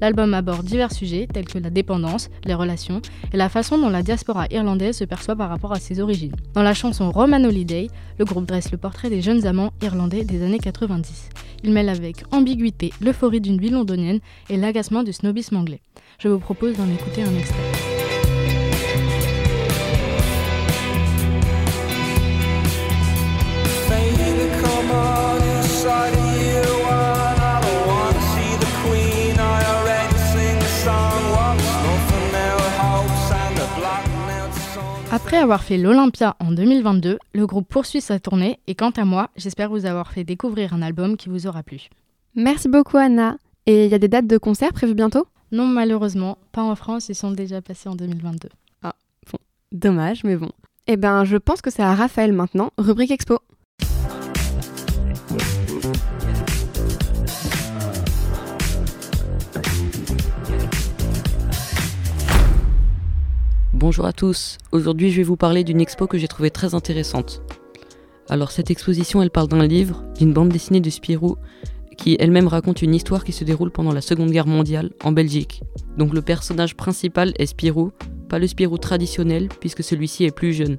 L'album 0.00 0.32
aborde 0.34 0.64
divers 0.64 0.92
sujets 0.92 1.26
tels 1.32 1.46
que 1.46 1.58
la 1.58 1.70
dépendance, 1.70 2.30
les 2.44 2.54
relations 2.54 3.02
et 3.32 3.36
la 3.36 3.48
façon 3.48 3.78
dont 3.78 3.88
la 3.88 4.02
diaspora 4.02 4.46
irlandaise 4.50 4.96
se 4.98 5.04
perçoit 5.04 5.36
par 5.36 5.48
rapport 5.48 5.72
à 5.72 5.80
ses 5.80 6.00
origines. 6.00 6.34
Dans 6.54 6.62
la 6.62 6.74
chanson 6.74 7.10
Roman 7.10 7.42
Holiday, 7.44 7.88
le 8.18 8.24
groupe 8.24 8.46
dresse 8.46 8.70
le 8.70 8.78
portrait 8.78 9.10
des 9.10 9.22
jeunes 9.22 9.46
amants 9.46 9.72
irlandais 9.82 10.24
des 10.24 10.42
années 10.42 10.58
90. 10.58 11.30
Il 11.64 11.72
mêle 11.72 11.88
avec 11.88 12.22
ambiguïté 12.30 12.92
l'euphorie 13.00 13.40
d'une 13.40 13.60
vie 13.60 13.70
londonienne 13.70 14.20
et 14.48 14.56
l'agacement 14.56 15.02
du 15.02 15.12
snobisme 15.12 15.56
anglais. 15.56 15.80
Je 16.18 16.28
vous 16.28 16.38
propose 16.38 16.76
d'en 16.76 16.88
écouter 16.88 17.22
un 17.22 17.36
extrait. 17.36 17.77
Après 35.10 35.38
avoir 35.38 35.62
fait 35.62 35.79
l'Olympia 35.79 36.36
en 36.38 36.53
2022, 36.53 37.19
le 37.32 37.46
groupe 37.46 37.67
poursuit 37.67 38.03
sa 38.03 38.20
tournée 38.20 38.58
et 38.67 38.74
quant 38.74 38.91
à 38.91 39.06
moi, 39.06 39.31
j'espère 39.36 39.70
vous 39.70 39.86
avoir 39.86 40.12
fait 40.12 40.22
découvrir 40.22 40.74
un 40.74 40.82
album 40.82 41.17
qui 41.17 41.31
vous 41.31 41.46
aura 41.46 41.62
plu. 41.62 41.88
Merci 42.34 42.69
beaucoup 42.69 42.98
Anna. 42.98 43.38
Et 43.65 43.86
il 43.86 43.91
y 43.91 43.94
a 43.94 43.98
des 43.98 44.08
dates 44.08 44.27
de 44.27 44.36
concert 44.36 44.74
prévues 44.74 44.94
bientôt? 44.94 45.27
Non 45.50 45.65
malheureusement, 45.67 46.36
pas 46.53 46.62
en 46.62 46.74
France, 46.74 47.08
ils 47.08 47.15
sont 47.15 47.31
déjà 47.31 47.62
passés 47.62 47.88
en 47.88 47.94
2022. 47.94 48.50
Ah, 48.82 48.94
bon, 49.32 49.38
dommage, 49.72 50.24
mais 50.24 50.36
bon. 50.36 50.50
Eh 50.86 50.98
ben, 50.98 51.24
je 51.24 51.38
pense 51.38 51.62
que 51.62 51.70
c'est 51.70 51.82
à 51.82 51.94
Raphaël 51.94 52.34
maintenant, 52.34 52.70
rubrique 52.77 53.10
expo. 53.10 53.38
Bonjour 63.81 64.06
à 64.06 64.13
tous, 64.13 64.58
aujourd'hui 64.73 65.13
je 65.13 65.19
vais 65.19 65.23
vous 65.23 65.37
parler 65.37 65.63
d'une 65.63 65.81
expo 65.81 66.08
que 66.08 66.19
j'ai 66.19 66.27
trouvée 66.27 66.51
très 66.51 66.75
intéressante. 66.75 67.43
Alors 68.29 68.51
cette 68.51 68.73
exposition 68.73 69.23
elle 69.23 69.31
parle 69.31 69.47
d'un 69.47 69.65
livre, 69.65 70.03
d'une 70.19 70.32
bande 70.32 70.49
dessinée 70.49 70.81
de 70.81 70.91
Spirou, 70.91 71.37
qui 71.97 72.17
elle-même 72.19 72.49
raconte 72.49 72.82
une 72.82 72.93
histoire 72.93 73.23
qui 73.23 73.31
se 73.31 73.44
déroule 73.44 73.70
pendant 73.70 73.93
la 73.93 74.01
Seconde 74.01 74.32
Guerre 74.32 74.49
mondiale 74.49 74.91
en 75.05 75.13
Belgique. 75.13 75.63
Donc 75.97 76.13
le 76.13 76.23
personnage 76.23 76.75
principal 76.75 77.32
est 77.39 77.47
Spirou, 77.47 77.93
pas 78.29 78.41
le 78.41 78.49
Spirou 78.49 78.79
traditionnel 78.79 79.49
puisque 79.61 79.85
celui-ci 79.85 80.25
est 80.25 80.35
plus 80.35 80.55
jeune, 80.55 80.79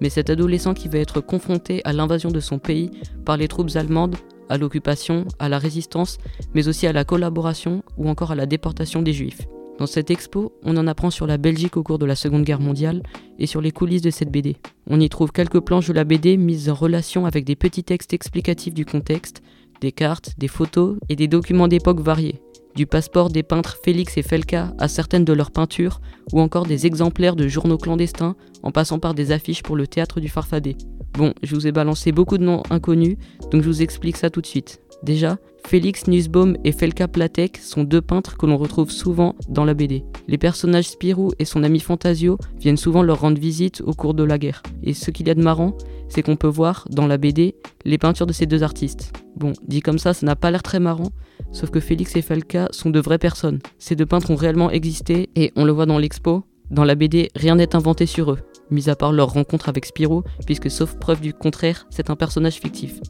mais 0.00 0.10
cet 0.10 0.28
adolescent 0.28 0.74
qui 0.74 0.88
va 0.88 0.98
être 0.98 1.20
confronté 1.20 1.80
à 1.84 1.92
l'invasion 1.92 2.32
de 2.32 2.40
son 2.40 2.58
pays 2.58 2.90
par 3.24 3.36
les 3.36 3.46
troupes 3.46 3.76
allemandes, 3.76 4.16
à 4.48 4.58
l'occupation, 4.58 5.26
à 5.38 5.48
la 5.48 5.60
résistance, 5.60 6.18
mais 6.54 6.66
aussi 6.66 6.88
à 6.88 6.92
la 6.92 7.04
collaboration 7.04 7.84
ou 7.96 8.08
encore 8.08 8.32
à 8.32 8.34
la 8.34 8.46
déportation 8.46 9.00
des 9.00 9.12
juifs. 9.12 9.46
Dans 9.78 9.86
cette 9.86 10.10
expo, 10.10 10.52
on 10.62 10.76
en 10.76 10.86
apprend 10.86 11.10
sur 11.10 11.26
la 11.26 11.38
Belgique 11.38 11.76
au 11.76 11.82
cours 11.82 11.98
de 11.98 12.06
la 12.06 12.14
Seconde 12.14 12.44
Guerre 12.44 12.60
mondiale 12.60 13.02
et 13.38 13.46
sur 13.46 13.60
les 13.60 13.72
coulisses 13.72 14.02
de 14.02 14.10
cette 14.10 14.30
BD. 14.30 14.56
On 14.86 15.00
y 15.00 15.08
trouve 15.08 15.32
quelques 15.32 15.60
planches 15.60 15.88
de 15.88 15.92
la 15.92 16.04
BD 16.04 16.36
mises 16.36 16.68
en 16.68 16.74
relation 16.74 17.26
avec 17.26 17.44
des 17.44 17.56
petits 17.56 17.82
textes 17.82 18.12
explicatifs 18.12 18.74
du 18.74 18.84
contexte, 18.84 19.42
des 19.80 19.92
cartes, 19.92 20.34
des 20.38 20.48
photos 20.48 20.98
et 21.08 21.16
des 21.16 21.26
documents 21.26 21.68
d'époque 21.68 22.00
variés. 22.00 22.40
Du 22.74 22.86
passeport 22.86 23.28
des 23.28 23.42
peintres 23.42 23.78
Félix 23.84 24.16
et 24.16 24.22
Felka 24.22 24.72
à 24.78 24.88
certaines 24.88 25.24
de 25.24 25.32
leurs 25.32 25.50
peintures, 25.50 26.00
ou 26.32 26.40
encore 26.40 26.64
des 26.64 26.86
exemplaires 26.86 27.36
de 27.36 27.48
journaux 27.48 27.76
clandestins, 27.76 28.34
en 28.62 28.70
passant 28.70 28.98
par 28.98 29.14
des 29.14 29.32
affiches 29.32 29.62
pour 29.62 29.76
le 29.76 29.86
théâtre 29.86 30.20
du 30.20 30.28
Farfadet. 30.28 30.76
Bon, 31.14 31.34
je 31.42 31.54
vous 31.54 31.66
ai 31.66 31.72
balancé 31.72 32.12
beaucoup 32.12 32.38
de 32.38 32.44
noms 32.44 32.62
inconnus, 32.70 33.16
donc 33.50 33.62
je 33.62 33.66
vous 33.66 33.82
explique 33.82 34.16
ça 34.16 34.30
tout 34.30 34.40
de 34.40 34.46
suite. 34.46 34.80
Déjà, 35.02 35.36
Félix 35.66 36.06
Nussbaum 36.06 36.56
et 36.64 36.72
Felka 36.72 37.08
Platek 37.08 37.56
sont 37.56 37.84
deux 37.84 38.02
peintres 38.02 38.36
que 38.36 38.46
l'on 38.46 38.58
retrouve 38.58 38.90
souvent 38.90 39.34
dans 39.48 39.64
la 39.64 39.74
BD. 39.74 40.04
Les 40.28 40.36
personnages 40.36 40.88
Spirou 40.88 41.32
et 41.38 41.44
son 41.44 41.62
ami 41.62 41.80
Fantasio 41.80 42.36
viennent 42.58 42.76
souvent 42.76 43.02
leur 43.02 43.20
rendre 43.20 43.40
visite 43.40 43.82
au 43.86 43.92
cours 43.92 44.14
de 44.14 44.22
la 44.22 44.38
guerre. 44.38 44.62
Et 44.82 44.92
ce 44.92 45.10
qu'il 45.10 45.28
y 45.28 45.30
a 45.30 45.34
de 45.34 45.42
marrant, 45.42 45.76
c'est 46.08 46.22
qu'on 46.22 46.36
peut 46.36 46.46
voir 46.46 46.86
dans 46.90 47.06
la 47.06 47.16
BD 47.16 47.54
les 47.84 47.96
peintures 47.96 48.26
de 48.26 48.34
ces 48.34 48.46
deux 48.46 48.62
artistes. 48.62 49.12
Bon, 49.36 49.54
dit 49.66 49.80
comme 49.80 49.98
ça, 49.98 50.12
ça 50.12 50.26
n'a 50.26 50.36
pas 50.36 50.50
l'air 50.50 50.62
très 50.62 50.80
marrant, 50.80 51.10
sauf 51.52 51.70
que 51.70 51.80
Félix 51.80 52.16
et 52.16 52.22
Felka 52.22 52.68
sont 52.70 52.90
de 52.90 53.00
vraies 53.00 53.18
personnes. 53.18 53.60
Ces 53.78 53.96
deux 53.96 54.06
peintres 54.06 54.30
ont 54.30 54.36
réellement 54.36 54.70
existé 54.70 55.30
et 55.36 55.52
on 55.56 55.64
le 55.64 55.72
voit 55.72 55.86
dans 55.86 55.98
l'expo. 55.98 56.44
Dans 56.70 56.84
la 56.84 56.94
BD, 56.94 57.30
rien 57.34 57.54
n'est 57.54 57.74
inventé 57.74 58.04
sur 58.06 58.32
eux, 58.32 58.38
mis 58.70 58.90
à 58.90 58.96
part 58.96 59.12
leur 59.12 59.32
rencontre 59.32 59.68
avec 59.68 59.86
Spirou, 59.86 60.22
puisque 60.44 60.70
sauf 60.70 60.98
preuve 60.98 61.20
du 61.20 61.32
contraire, 61.32 61.86
c'est 61.90 62.10
un 62.10 62.16
personnage 62.16 62.56
fictif. 62.56 63.00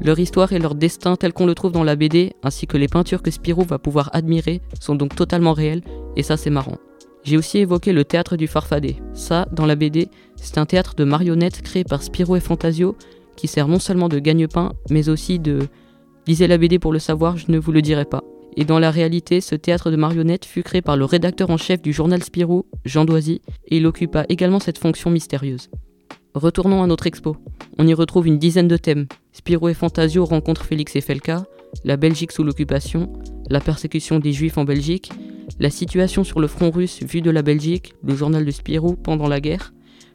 Leur 0.00 0.18
histoire 0.18 0.52
et 0.52 0.58
leur 0.58 0.74
destin 0.74 1.16
tel 1.16 1.32
qu'on 1.32 1.46
le 1.46 1.54
trouve 1.54 1.72
dans 1.72 1.82
la 1.82 1.96
BD, 1.96 2.32
ainsi 2.42 2.66
que 2.66 2.76
les 2.76 2.86
peintures 2.86 3.22
que 3.22 3.30
Spirou 3.30 3.62
va 3.62 3.78
pouvoir 3.78 4.10
admirer, 4.12 4.60
sont 4.80 4.94
donc 4.94 5.16
totalement 5.16 5.52
réels, 5.52 5.82
et 6.16 6.22
ça 6.22 6.36
c'est 6.36 6.50
marrant. 6.50 6.78
J'ai 7.24 7.36
aussi 7.36 7.58
évoqué 7.58 7.92
le 7.92 8.04
théâtre 8.04 8.36
du 8.36 8.46
Farfadet. 8.46 8.96
Ça, 9.12 9.48
dans 9.52 9.66
la 9.66 9.74
BD, 9.74 10.08
c'est 10.36 10.58
un 10.58 10.66
théâtre 10.66 10.94
de 10.94 11.04
marionnettes 11.04 11.62
créé 11.62 11.82
par 11.82 12.02
Spirou 12.02 12.36
et 12.36 12.40
Fantasio, 12.40 12.96
qui 13.36 13.48
sert 13.48 13.68
non 13.68 13.80
seulement 13.80 14.08
de 14.08 14.18
gagne-pain, 14.18 14.72
mais 14.88 15.08
aussi 15.08 15.38
de... 15.38 15.60
Lisez 16.26 16.46
la 16.46 16.58
BD 16.58 16.78
pour 16.78 16.92
le 16.92 16.98
savoir, 16.98 17.36
je 17.36 17.46
ne 17.48 17.58
vous 17.58 17.72
le 17.72 17.82
dirai 17.82 18.04
pas. 18.04 18.22
Et 18.56 18.64
dans 18.64 18.78
la 18.78 18.90
réalité, 18.90 19.40
ce 19.40 19.54
théâtre 19.54 19.90
de 19.90 19.96
marionnettes 19.96 20.44
fut 20.44 20.62
créé 20.62 20.80
par 20.80 20.96
le 20.96 21.04
rédacteur 21.04 21.50
en 21.50 21.56
chef 21.56 21.82
du 21.82 21.92
journal 21.92 22.22
Spirou, 22.22 22.66
Jean 22.84 23.04
Doisy, 23.04 23.40
et 23.66 23.76
il 23.76 23.86
occupa 23.86 24.24
également 24.28 24.60
cette 24.60 24.78
fonction 24.78 25.10
mystérieuse. 25.10 25.70
Retournons 26.34 26.82
à 26.82 26.86
notre 26.86 27.06
expo. 27.06 27.36
On 27.78 27.86
y 27.86 27.94
retrouve 27.94 28.26
une 28.26 28.38
dizaine 28.38 28.68
de 28.68 28.76
thèmes. 28.76 29.06
Spirou 29.32 29.68
et 29.68 29.74
Fantasio 29.74 30.24
rencontrent 30.24 30.64
Félix 30.64 30.94
et 30.94 31.00
Felka, 31.00 31.44
la 31.84 31.96
Belgique 31.96 32.32
sous 32.32 32.44
l'occupation, 32.44 33.12
la 33.48 33.60
persécution 33.60 34.18
des 34.18 34.32
Juifs 34.32 34.58
en 34.58 34.64
Belgique, 34.64 35.10
la 35.58 35.70
situation 35.70 36.24
sur 36.24 36.40
le 36.40 36.46
front 36.46 36.70
russe 36.70 37.02
vu 37.02 37.22
de 37.22 37.30
la 37.30 37.42
Belgique, 37.42 37.94
le 38.02 38.14
journal 38.14 38.44
de 38.44 38.50
Spirou 38.50 38.94
pendant 38.94 39.26
la 39.26 39.40
guerre, 39.40 39.72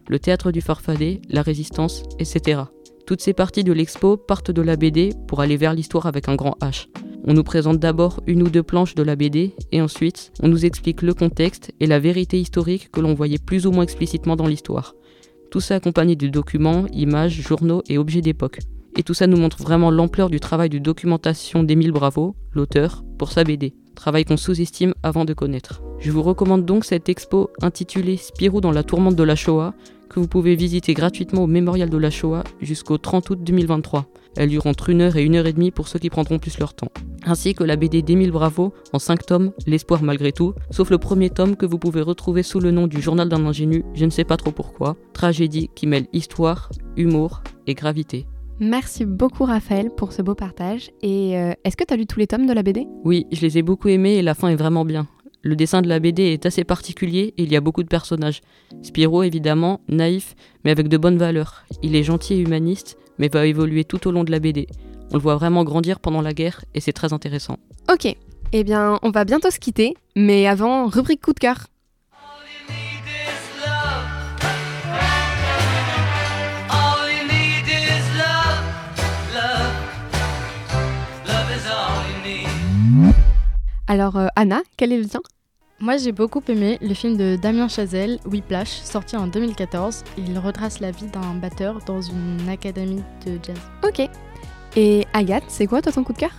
le 0.08 0.20
théâtre 0.20 0.51
du 0.51 0.62
Farfadet, 0.62 1.22
la 1.29 1.41
résistance, 1.41 2.03
etc. 2.20 2.62
Toutes 3.08 3.22
ces 3.22 3.34
parties 3.34 3.63
de 3.63 3.74
l'expo 3.74 4.15
partent 4.15 4.51
de 4.51 4.62
la 4.62 4.75
BD 4.75 5.13
pour 5.27 5.41
aller 5.41 5.58
vers 5.58 5.74
l'histoire 5.74 6.05
avec 6.05 6.29
un 6.29 6.36
grand 6.36 6.58
H. 6.62 6.88
On 7.25 7.34
nous 7.34 7.43
présente 7.43 7.79
d'abord 7.79 8.22
une 8.27 8.43
ou 8.43 8.50
deux 8.50 8.63
planches 8.63 8.96
de 8.96 9.03
la 9.03 9.15
BD 9.15 9.55
et 9.72 9.82
ensuite 9.82 10.32
on 10.41 10.48
nous 10.48 10.65
explique 10.65 11.01
le 11.01 11.13
contexte 11.13 11.72
et 11.79 11.88
la 11.88 12.00
vérité 12.00 12.39
historique 12.39 12.91
que 12.91 13.00
l'on 13.00 13.13
voyait 13.13 13.38
plus 13.38 13.65
ou 13.65 13.72
moins 13.72 13.84
explicitement 13.84 14.36
dans 14.36 14.48
l'histoire. 14.48 14.93
Tout 15.53 15.62
ça 15.62 15.75
accompagné 15.75 16.15
de 16.15 16.27
documents, 16.29 16.88
images, 16.93 17.39
journaux 17.39 17.83
et 17.88 18.00
objets 18.00 18.22
d'époque. 18.22 18.57
Et 18.98 19.03
tout 19.03 19.13
ça 19.13 19.27
nous 19.27 19.38
montre 19.38 19.62
vraiment 19.62 19.91
l'ampleur 19.91 20.31
du 20.31 20.39
travail 20.39 20.67
de 20.67 20.79
documentation 20.79 21.62
d'Émile 21.62 21.91
Bravo, 21.91 22.36
l'auteur, 22.53 23.03
pour 23.19 23.31
sa 23.31 23.43
BD. 23.43 23.75
Travail 23.93 24.25
qu'on 24.25 24.36
sous-estime 24.36 24.95
avant 25.03 25.25
de 25.25 25.36
connaître. 25.36 25.83
Je 26.00 26.10
vous 26.10 26.24
recommande 26.24 26.65
donc 26.65 26.86
cette 26.86 27.07
expo 27.07 27.51
intitulée 27.62 28.17
Spirou 28.17 28.62
dans 28.62 28.72
la 28.72 28.81
tourmente 28.81 29.15
de 29.15 29.22
la 29.22 29.36
Shoah, 29.36 29.75
que 30.10 30.19
vous 30.19 30.27
pouvez 30.27 30.55
visiter 30.55 30.95
gratuitement 30.95 31.43
au 31.43 31.48
Mémorial 31.48 31.91
de 31.91 31.98
la 31.98 32.10
Shoah 32.10 32.43
jusqu'au 32.60 32.98
30 32.98 33.29
août 33.29 33.39
2023. 33.43 34.07
Elle 34.35 34.49
dure 34.49 34.65
entre 34.67 34.91
1 34.91 34.99
heure 34.99 35.15
et 35.15 35.25
1 35.25 35.33
heure 35.35 35.45
et 35.45 35.53
demie 35.53 35.71
pour 35.71 35.87
ceux 35.87 35.99
qui 35.99 36.09
prendront 36.09 36.39
plus 36.39 36.59
leur 36.59 36.73
temps. 36.73 36.89
Ainsi 37.25 37.53
que 37.53 37.63
la 37.63 37.75
BD 37.75 38.01
d'Émile 38.01 38.31
Bravo 38.31 38.73
en 38.91 38.99
5 38.99 39.25
tomes, 39.25 39.51
L'espoir 39.65 40.03
malgré 40.03 40.31
tout, 40.31 40.53
sauf 40.71 40.89
le 40.89 40.97
premier 40.97 41.29
tome 41.29 41.55
que 41.55 41.65
vous 41.65 41.79
pouvez 41.79 42.01
retrouver 42.01 42.43
sous 42.43 42.59
le 42.59 42.71
nom 42.71 42.87
du 42.87 43.01
Journal 43.01 43.29
d'un 43.29 43.45
ingénu, 43.45 43.83
je 43.93 44.05
ne 44.05 44.09
sais 44.09 44.23
pas 44.23 44.37
trop 44.37 44.51
pourquoi, 44.51 44.97
tragédie 45.13 45.69
qui 45.75 45.87
mêle 45.87 46.07
histoire, 46.13 46.69
humour 46.97 47.43
et 47.67 47.73
gravité. 47.73 48.25
Merci 48.59 49.05
beaucoup 49.05 49.45
Raphaël 49.45 49.89
pour 49.89 50.13
ce 50.13 50.21
beau 50.21 50.35
partage. 50.35 50.91
Et 51.01 51.37
euh, 51.37 51.53
est-ce 51.63 51.75
que 51.75 51.83
tu 51.83 51.93
as 51.93 51.97
lu 51.97 52.05
tous 52.05 52.19
les 52.19 52.27
tomes 52.27 52.45
de 52.45 52.53
la 52.53 52.63
BD 52.63 52.85
Oui, 53.03 53.25
je 53.31 53.41
les 53.41 53.57
ai 53.57 53.61
beaucoup 53.61 53.87
aimés 53.87 54.15
et 54.15 54.21
la 54.21 54.35
fin 54.35 54.49
est 54.49 54.55
vraiment 54.55 54.85
bien. 54.85 55.07
Le 55.41 55.57
dessin 55.57 55.81
de 55.81 55.89
la 55.89 55.99
BD 55.99 56.23
est 56.23 56.45
assez 56.45 56.63
particulier 56.63 57.33
et 57.37 57.43
il 57.43 57.51
y 57.51 57.57
a 57.57 57.61
beaucoup 57.61 57.83
de 57.83 57.89
personnages. 57.89 58.39
Spirou 58.81 59.23
évidemment, 59.23 59.81
naïf, 59.89 60.35
mais 60.63 60.71
avec 60.71 60.87
de 60.87 60.97
bonnes 60.97 61.17
valeurs. 61.17 61.65
Il 61.81 61.97
est 61.97 62.03
gentil 62.03 62.35
et 62.35 62.39
humaniste, 62.39 62.97
mais 63.17 63.27
va 63.27 63.46
évoluer 63.46 63.84
tout 63.84 64.08
au 64.08 64.12
long 64.12 64.24
de 64.24 64.32
la 64.32 64.39
BD. 64.39 64.67
On 65.12 65.17
le 65.17 65.22
voit 65.22 65.36
vraiment 65.36 65.63
grandir 65.63 66.00
pendant 66.00 66.22
la 66.22 66.34
guerre 66.34 66.63
et 66.74 66.79
c'est 66.79 66.93
très 66.93 67.13
intéressant. 67.13 67.58
Ok, 67.91 68.15
eh 68.51 68.63
bien 68.63 69.00
on 69.03 69.12
va 69.12 69.25
bientôt 69.25 69.51
se 69.51 69.60
quitter, 69.60 69.96
mais 70.15 70.48
avant, 70.48 70.88
rubrique 70.88 71.22
coup 71.22 71.34
de 71.34 71.39
cœur. 71.39 71.67
Alors 83.88 84.17
euh, 84.17 84.27
Anna, 84.36 84.62
quel 84.77 84.91
est 84.91 84.98
le 84.98 85.05
tien? 85.05 85.20
Moi, 85.83 85.97
j'ai 85.97 86.13
beaucoup 86.13 86.41
aimé 86.47 86.77
le 86.81 86.93
film 86.93 87.17
de 87.17 87.35
Damien 87.35 87.67
Chazelle, 87.67 88.17
Whiplash, 88.25 88.69
sorti 88.69 89.17
en 89.17 89.27
2014. 89.27 90.05
Il 90.17 90.39
retrace 90.39 90.79
la 90.79 90.91
vie 90.91 91.07
d'un 91.07 91.33
batteur 91.33 91.79
dans 91.85 91.99
une 91.99 92.47
académie 92.47 93.03
de 93.25 93.37
jazz. 93.43 93.57
Ok. 93.85 94.09
Et 94.77 95.05
Agathe, 95.11 95.43
c'est 95.49 95.67
quoi 95.67 95.81
toi 95.81 95.91
ton 95.91 96.05
coup 96.05 96.13
de 96.13 96.19
cœur? 96.19 96.31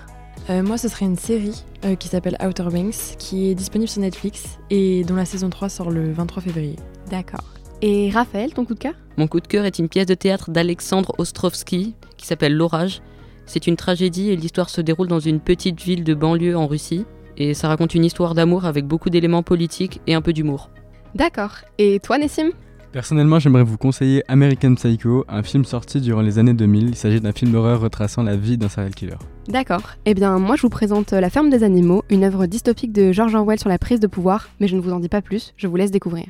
Euh, 0.48 0.62
moi, 0.62 0.78
ce 0.78 0.88
serait 0.88 1.04
une 1.04 1.18
série 1.18 1.62
euh, 1.84 1.94
qui 1.94 2.08
s'appelle 2.08 2.38
Outer 2.42 2.70
Banks, 2.72 3.18
qui 3.18 3.50
est 3.50 3.54
disponible 3.54 3.90
sur 3.90 4.00
Netflix 4.00 4.58
et 4.70 5.04
dont 5.04 5.14
la 5.14 5.26
saison 5.26 5.50
3 5.50 5.68
sort 5.68 5.90
le 5.90 6.10
23 6.10 6.42
février. 6.42 6.76
D'accord. 7.10 7.44
Et 7.82 8.08
Raphaël, 8.08 8.54
ton 8.54 8.64
coup 8.64 8.72
de 8.72 8.78
cœur? 8.78 8.94
Mon 9.18 9.26
coup 9.26 9.40
de 9.40 9.46
cœur 9.46 9.66
est 9.66 9.78
une 9.78 9.90
pièce 9.90 10.06
de 10.06 10.14
théâtre 10.14 10.52
d'Alexandre 10.52 11.12
Ostrovsky 11.18 11.94
qui 12.16 12.26
s'appelle 12.26 12.56
L'orage. 12.56 13.02
C'est 13.44 13.66
une 13.66 13.76
tragédie 13.76 14.30
et 14.30 14.36
l'histoire 14.36 14.70
se 14.70 14.80
déroule 14.80 15.08
dans 15.08 15.20
une 15.20 15.40
petite 15.40 15.82
ville 15.82 16.02
de 16.02 16.14
banlieue 16.14 16.56
en 16.56 16.66
Russie. 16.66 17.04
Et 17.37 17.55
ça 17.55 17.69
raconte 17.69 17.95
une 17.95 18.05
histoire 18.05 18.35
d'amour 18.35 18.64
avec 18.64 18.87
beaucoup 18.87 19.11
d'éléments 19.11 19.43
politiques 19.43 20.00
et 20.07 20.14
un 20.14 20.23
peu 20.23 20.33
d'humour. 20.33 20.71
D'accord. 21.14 21.57
Et 21.79 22.00
toi 22.00 22.19
Nessim? 22.19 22.50
Personnellement, 22.95 23.41
j'aimerais 23.41 23.64
vous 23.64 23.76
conseiller 23.76 24.23
American 24.29 24.76
Psycho, 24.76 25.25
un 25.29 25.43
film 25.43 25.64
sorti 25.64 26.00
durant 26.00 26.21
les 26.21 26.38
années 26.38 26.55
2000. 26.55 26.91
Il 26.91 26.95
s'agit 26.95 27.21
d'un 27.21 27.33
film 27.33 27.50
d'horreur 27.50 27.81
retraçant 27.81 28.23
la 28.23 28.37
vie 28.37 28.57
d'un 28.57 28.69
serial 28.69 28.95
killer. 28.95 29.17
D'accord. 29.49 29.83
Eh 30.05 30.14
bien, 30.14 30.38
moi, 30.38 30.55
je 30.55 30.62
vous 30.62 30.69
présente 30.69 31.12
La 31.12 31.29
ferme 31.29 31.50
des 31.50 31.64
animaux, 31.64 32.05
une 32.09 32.23
œuvre 32.23 32.47
dystopique 32.47 32.93
de 32.93 33.11
George 33.11 33.35
Orwell 33.35 33.59
sur 33.59 33.69
la 33.69 33.79
prise 33.79 33.99
de 33.99 34.07
pouvoir, 34.07 34.49
mais 34.61 34.69
je 34.69 34.76
ne 34.76 34.81
vous 34.81 34.93
en 34.93 35.00
dis 35.00 35.09
pas 35.09 35.23
plus, 35.23 35.55
je 35.57 35.67
vous 35.67 35.75
laisse 35.75 35.91
découvrir. 35.91 36.26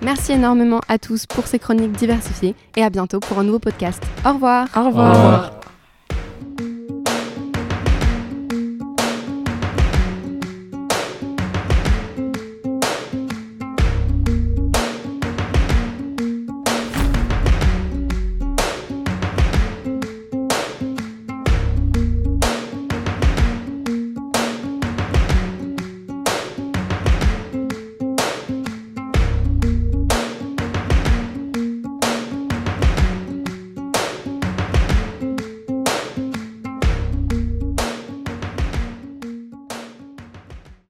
Merci 0.00 0.32
énormément 0.32 0.80
à 0.88 0.98
tous 0.98 1.26
pour 1.26 1.46
ces 1.46 1.58
chroniques 1.58 1.92
diversifiées 1.92 2.54
et 2.76 2.82
à 2.82 2.88
bientôt 2.88 3.20
pour 3.20 3.38
un 3.38 3.44
nouveau 3.44 3.58
podcast. 3.58 4.02
Au 4.24 4.32
revoir. 4.32 4.66
Au 4.74 4.86
revoir. 4.86 5.10
Au 5.10 5.14
revoir. 5.14 5.63